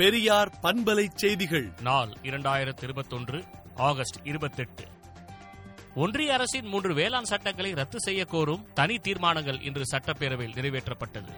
[0.00, 1.72] பெரியார் பண்பலை செய்திகள்.
[1.80, 3.44] நாள் இரண்டாயிரத்தி இருபத்தொன்று
[3.76, 4.84] ஆகஸ்ட் இருபத்தெட்டு.
[5.94, 11.28] ஒன்றிய அரசின் மூன்று வேளாண் சட்டங்களை ரத்து செய்ய கோரும் தனி தீர்மானங்கள் இன்று சட்டப்பேரவையில் நிறைவேற்றப்பட்டது.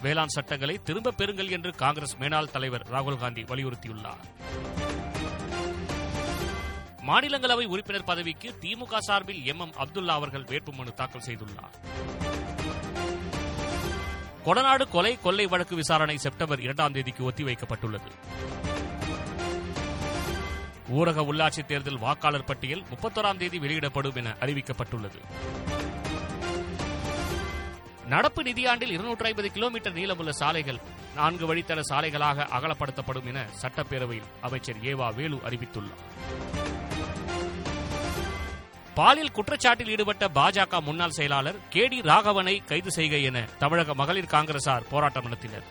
[0.00, 4.22] வேளாண் சட்டங்களை திரும்பப் பெறுங்கள் என்று காங்கிரஸ் மேனாள் தலைவர் ராகுல் காந்தி வலியுறுத்தியுள்ளார்.
[7.06, 11.74] மாநிலங்களவை உறுப்பினர் பதவிக்கு திமுக சார்பில் எம் எம் அப்துல்லா அவர்கள் வேட்புமனு தாக்கல் செய்துள்ளார்.
[14.44, 18.10] கொடநாடு கொலை கொள்ளை வழக்கு விசாரணை செப்டம்பர் இரண்டாம் தேதிக்கு ஒத்திவைக்கப்பட்டுள்ளது.
[20.92, 25.18] ஊரக உள்ளாட்சி தேர்தல் வாக்காளர் பட்டியல் முப்பத்தொராம் தேதி வெளியிடப்படும் என அறிவிக்கப்பட்டுள்ளது.
[28.06, 30.80] நடப்பு நிதியாண்டில் இருநூற்றி ஐம்பது கிலோமீட்டர் நீளமுள்ள சாலைகள்
[31.14, 36.59] நான்கு வழித்தட சாலைகளாக அகலப்படுத்தப்படும் என சட்டப்பேரவையில் அமைச்சர் ஏவா வேலு அறிவித்துள்ளார்.
[39.00, 44.88] பாலியல் குற்றச்சாட்டில் ஈடுபட்ட பாஜக முன்னாள் செயலாளர் கே டி ராகவனை கைது செய்க என தமிழக மகளிர் காங்கிரசார்
[44.90, 45.66] போராட்டம் நடத்தினர்.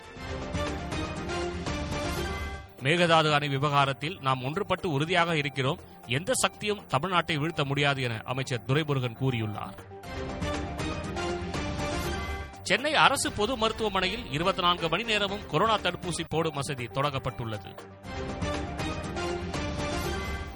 [2.82, 5.80] மேகதாது அணை விவகாரத்தில் நாம் ஒன்றுபட்டு உறுதியாக இருக்கிறோம்.
[6.06, 9.78] எந்த சக்தியும் தமிழ்நாட்டை வீழ்த்த முடியாது என அமைச்சர் துரைமுருகன் கூறியுள்ளார்.
[12.62, 17.76] சென்னை அரசு பொது மருத்துவமனையில் இருபத்தி நான்கு மணி நேரமும் கொரோனா தடுப்பூசி போடும் வசதி தொடங்கப்பட்டுள்ளது.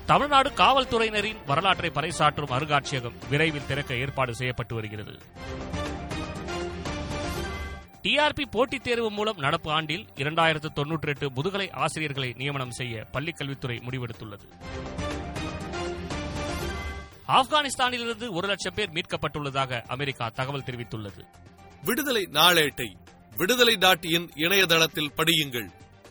[0.07, 5.19] தமிழ்நாடு காவல்துறையினரின் வரலாற்றை பறைசாற்றும் அருங்காட்சியகம் விரைவில் திறக்க ஏற்பாடு செய்யப்பட்டு வருகிறது.
[8.03, 14.47] டிஆர்பி போட்டித் தேர்வு மூலம் நடப்பு ஆண்டில் இரண்டாயிரத்து தொன்னூற்றி எட்டு முதுகலை ஆசிரியர்களை நியமனம் செய்ய பள்ளிக்கல்வித்துறை முடிவெடுத்துள்ளது.
[17.29, 21.25] ஆப்கானிஸ்தானிலிருந்து ஒரு லட்சம் பேர் மீட்கப்பட்டுள்ளதாக அமெரிக்கா தகவல் தெரிவித்துள்ளது.
[21.83, 22.95] விடுதலை நாளேட்டை
[23.37, 25.71] விடுதலை டாட் இன் இணையதளத்தில் படியுங்கள்.